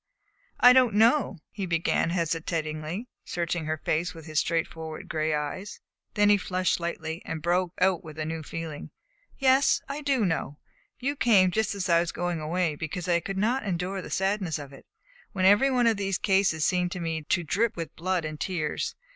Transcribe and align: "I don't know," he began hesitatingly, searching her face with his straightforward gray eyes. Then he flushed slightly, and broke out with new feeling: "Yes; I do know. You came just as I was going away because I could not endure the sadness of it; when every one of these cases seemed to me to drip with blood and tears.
"I 0.59 0.73
don't 0.73 0.95
know," 0.95 1.37
he 1.51 1.67
began 1.67 2.09
hesitatingly, 2.09 3.07
searching 3.23 3.65
her 3.65 3.77
face 3.77 4.15
with 4.15 4.25
his 4.25 4.39
straightforward 4.39 5.07
gray 5.07 5.31
eyes. 5.35 5.79
Then 6.15 6.29
he 6.29 6.37
flushed 6.37 6.73
slightly, 6.73 7.21
and 7.23 7.39
broke 7.39 7.73
out 7.79 8.03
with 8.03 8.17
new 8.17 8.41
feeling: 8.41 8.89
"Yes; 9.37 9.79
I 9.87 10.01
do 10.01 10.25
know. 10.25 10.57
You 10.99 11.15
came 11.15 11.51
just 11.51 11.75
as 11.75 11.87
I 11.87 11.99
was 11.99 12.11
going 12.11 12.41
away 12.41 12.73
because 12.75 13.07
I 13.07 13.19
could 13.19 13.37
not 13.37 13.61
endure 13.63 14.01
the 14.01 14.09
sadness 14.09 14.57
of 14.57 14.73
it; 14.73 14.87
when 15.33 15.45
every 15.45 15.69
one 15.69 15.85
of 15.85 15.97
these 15.97 16.17
cases 16.17 16.65
seemed 16.65 16.91
to 16.93 16.99
me 16.99 17.21
to 17.21 17.43
drip 17.43 17.77
with 17.77 17.95
blood 17.95 18.25
and 18.25 18.39
tears. 18.39 18.95